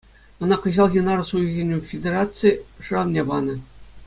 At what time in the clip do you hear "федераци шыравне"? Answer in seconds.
1.91-3.21